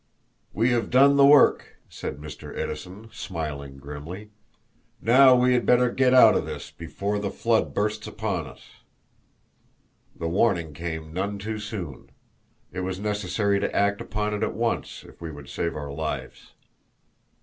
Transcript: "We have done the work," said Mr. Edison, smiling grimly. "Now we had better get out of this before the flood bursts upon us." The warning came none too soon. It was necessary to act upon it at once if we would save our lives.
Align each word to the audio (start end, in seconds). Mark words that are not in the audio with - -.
"We 0.51 0.71
have 0.71 0.89
done 0.89 1.15
the 1.15 1.27
work," 1.27 1.77
said 1.87 2.17
Mr. 2.17 2.57
Edison, 2.57 3.11
smiling 3.13 3.77
grimly. 3.77 4.31
"Now 4.99 5.35
we 5.35 5.53
had 5.53 5.63
better 5.63 5.91
get 5.91 6.11
out 6.11 6.35
of 6.35 6.47
this 6.47 6.71
before 6.71 7.19
the 7.19 7.29
flood 7.29 7.75
bursts 7.75 8.07
upon 8.07 8.47
us." 8.47 8.63
The 10.15 10.27
warning 10.27 10.73
came 10.73 11.13
none 11.13 11.37
too 11.37 11.59
soon. 11.59 12.09
It 12.73 12.79
was 12.79 12.99
necessary 12.99 13.59
to 13.59 13.75
act 13.75 14.01
upon 14.01 14.33
it 14.33 14.41
at 14.41 14.55
once 14.55 15.05
if 15.07 15.21
we 15.21 15.31
would 15.31 15.49
save 15.49 15.75
our 15.75 15.91
lives. 15.93 16.53